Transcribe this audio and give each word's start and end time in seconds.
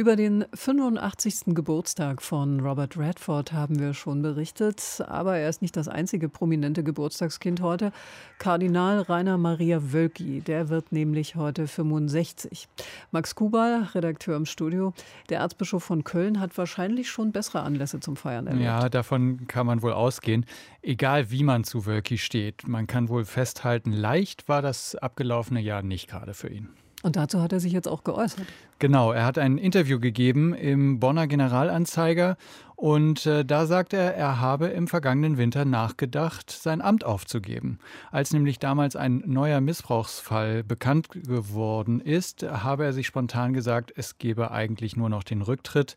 über 0.00 0.16
den 0.16 0.46
85. 0.54 1.54
Geburtstag 1.54 2.22
von 2.22 2.60
Robert 2.60 2.96
Redford 2.96 3.52
haben 3.52 3.78
wir 3.78 3.92
schon 3.92 4.22
berichtet, 4.22 5.04
aber 5.06 5.36
er 5.36 5.50
ist 5.50 5.60
nicht 5.60 5.76
das 5.76 5.88
einzige 5.88 6.30
prominente 6.30 6.82
Geburtstagskind 6.82 7.60
heute. 7.60 7.92
Kardinal 8.38 9.02
Rainer 9.02 9.36
Maria 9.36 9.92
Wölki, 9.92 10.40
der 10.40 10.70
wird 10.70 10.90
nämlich 10.90 11.36
heute 11.36 11.66
65. 11.66 12.66
Max 13.10 13.34
Kubal, 13.34 13.88
Redakteur 13.94 14.38
im 14.38 14.46
Studio, 14.46 14.94
der 15.28 15.40
Erzbischof 15.40 15.84
von 15.84 16.02
Köln 16.02 16.40
hat 16.40 16.56
wahrscheinlich 16.56 17.10
schon 17.10 17.30
bessere 17.30 17.60
Anlässe 17.60 18.00
zum 18.00 18.16
Feiern 18.16 18.46
erlebt. 18.46 18.64
Ja, 18.64 18.88
davon 18.88 19.46
kann 19.48 19.66
man 19.66 19.82
wohl 19.82 19.92
ausgehen. 19.92 20.46
Egal 20.80 21.30
wie 21.30 21.42
man 21.42 21.62
zu 21.62 21.84
Wölki 21.84 22.16
steht, 22.16 22.66
man 22.66 22.86
kann 22.86 23.10
wohl 23.10 23.26
festhalten, 23.26 23.92
leicht 23.92 24.48
war 24.48 24.62
das 24.62 24.94
abgelaufene 24.94 25.60
Jahr 25.60 25.82
nicht 25.82 26.08
gerade 26.08 26.32
für 26.32 26.48
ihn. 26.48 26.70
Und 27.02 27.16
dazu 27.16 27.40
hat 27.40 27.52
er 27.52 27.60
sich 27.60 27.72
jetzt 27.72 27.88
auch 27.88 28.04
geäußert. 28.04 28.46
Genau, 28.78 29.12
er 29.12 29.24
hat 29.24 29.38
ein 29.38 29.56
Interview 29.56 29.98
gegeben 29.98 30.54
im 30.54 31.00
Bonner 31.00 31.26
Generalanzeiger 31.26 32.36
und 32.76 33.26
äh, 33.26 33.44
da 33.44 33.66
sagt 33.66 33.92
er, 33.92 34.14
er 34.14 34.40
habe 34.40 34.68
im 34.68 34.88
vergangenen 34.88 35.36
Winter 35.36 35.64
nachgedacht, 35.64 36.50
sein 36.50 36.80
Amt 36.80 37.04
aufzugeben. 37.04 37.78
Als 38.10 38.32
nämlich 38.32 38.58
damals 38.58 38.96
ein 38.96 39.22
neuer 39.26 39.60
Missbrauchsfall 39.60 40.62
bekannt 40.62 41.10
geworden 41.10 42.00
ist, 42.00 42.42
habe 42.42 42.84
er 42.84 42.92
sich 42.92 43.06
spontan 43.06 43.52
gesagt, 43.52 43.92
es 43.96 44.18
gebe 44.18 44.50
eigentlich 44.50 44.96
nur 44.96 45.10
noch 45.10 45.24
den 45.24 45.42
Rücktritt, 45.42 45.96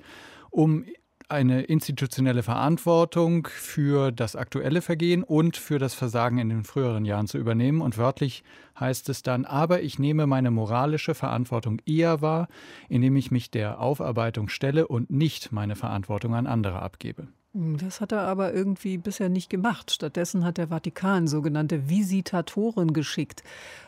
um 0.52 0.86
eine 1.34 1.64
institutionelle 1.64 2.44
Verantwortung 2.44 3.48
für 3.52 4.12
das 4.12 4.36
aktuelle 4.36 4.82
Vergehen 4.82 5.24
und 5.24 5.58
für 5.58 5.80
das 5.80 5.94
Versagen 5.94 6.38
in 6.38 6.50
den 6.50 6.64
früheren 6.64 7.04
Jahren 7.04 7.28
zu 7.28 7.38
übernehmen. 7.38 7.82
Und 7.82 7.98
wörtlich 7.98 8.44
heißt 8.80 9.10
es 9.10 9.24
dann, 9.24 9.44
aber 9.44 9.82
ich 9.82 10.00
nehme 10.00 10.28
meine 10.28 10.52
moralische 10.52 11.16
Verantwortung 11.16 11.82
eher 11.86 12.22
wahr, 12.22 12.48
indem 12.88 13.16
ich 13.18 13.32
mich 13.32 13.52
der 13.52 13.82
Aufarbeitung 13.82 14.48
stelle 14.48 14.88
und 14.88 15.10
nicht 15.10 15.52
meine 15.52 15.76
Verantwortung 15.76 16.36
an 16.36 16.48
andere 16.48 16.82
abgebe. 16.82 17.28
Das 17.56 18.02
hat 18.02 18.12
er 18.12 18.22
aber 18.22 18.52
irgendwie 18.52 18.98
bisher 18.98 19.30
nicht 19.30 19.48
gemacht. 19.48 19.92
Stattdessen 19.92 20.44
hat 20.44 20.58
der 20.58 20.70
Vatikan 20.70 21.28
sogenannte 21.28 21.88
Visitatoren 21.88 22.94
geschickt, 22.94 23.44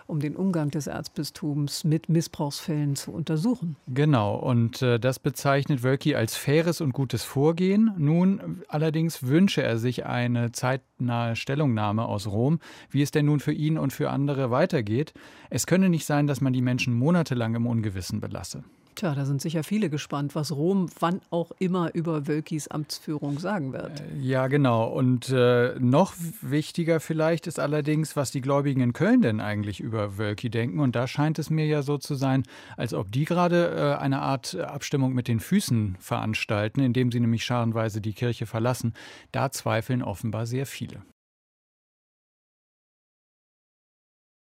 um 0.05 0.19
den 0.19 0.35
Umgang 0.35 0.69
des 0.69 0.85
Erzbistums 0.85 1.83
mit 1.83 2.07
Missbrauchsfällen 2.07 2.95
zu 2.95 3.11
untersuchen. 3.11 3.75
Genau, 3.87 4.35
und 4.35 4.83
äh, 4.83 4.99
das 4.99 5.17
bezeichnet 5.17 5.81
Wölki 5.81 6.13
als 6.13 6.35
faires 6.35 6.79
und 6.79 6.93
gutes 6.93 7.23
Vorgehen. 7.23 7.91
Nun 7.97 8.61
allerdings 8.67 9.23
wünsche 9.23 9.63
er 9.63 9.79
sich 9.79 10.05
eine 10.05 10.51
zeitnahe 10.51 11.35
Stellungnahme 11.35 12.05
aus 12.05 12.27
Rom, 12.27 12.59
wie 12.91 13.01
es 13.01 13.09
denn 13.09 13.25
nun 13.25 13.39
für 13.39 13.53
ihn 13.53 13.79
und 13.79 13.93
für 13.93 14.11
andere 14.11 14.51
weitergeht. 14.51 15.15
Es 15.49 15.65
könne 15.65 15.89
nicht 15.89 16.05
sein, 16.05 16.27
dass 16.27 16.39
man 16.39 16.53
die 16.53 16.61
Menschen 16.61 16.93
monatelang 16.93 17.55
im 17.55 17.65
Ungewissen 17.65 18.19
belasse. 18.19 18.63
Tja, 18.95 19.13
da 19.13 19.25
sind 19.25 19.41
sicher 19.41 19.65
viele 19.65 19.89
gespannt, 19.89 20.35
was 20.35 20.53
Rom 20.53 20.89
wann 20.99 21.19
auch 21.29 21.51
immer 21.59 21.93
über 21.93 22.27
Wölkis 22.27 22.69
Amtsführung 22.69 23.39
sagen 23.39 23.73
wird. 23.73 23.99
Äh, 23.99 24.19
ja, 24.21 24.47
genau. 24.47 24.87
Und 24.87 25.29
äh, 25.29 25.75
noch 25.79 26.13
wichtiger 26.41 27.01
vielleicht 27.01 27.45
ist 27.45 27.59
allerdings, 27.59 28.15
was 28.15 28.31
die 28.31 28.39
Gläubigen 28.39 28.79
in 28.79 28.93
Köln 28.93 29.21
denn 29.21 29.41
eigentlich 29.41 29.81
über 29.81 30.17
Wölki 30.17 30.49
denken. 30.49 30.79
Und 30.79 30.95
da 30.95 31.07
scheint 31.07 31.39
es 31.39 31.49
mir 31.49 31.65
ja 31.65 31.81
so 31.81 31.97
zu 31.97 32.15
sein, 32.15 32.43
als 32.77 32.93
ob 32.93 33.11
die 33.11 33.25
gerade 33.25 33.97
äh, 33.97 34.01
eine 34.01 34.21
Art 34.21 34.55
Abstimmung 34.55 35.13
mit 35.13 35.27
den 35.27 35.41
Füßen 35.41 35.97
veranstalten, 35.99 36.79
indem 36.79 37.11
sie 37.11 37.19
nämlich 37.19 37.43
scharenweise 37.43 37.99
die 37.99 38.13
Kirche 38.13 38.45
verlassen. 38.45 38.93
Da 39.33 39.51
zweifeln 39.51 40.03
offenbar 40.03 40.45
sehr 40.45 40.65
viele. 40.65 41.01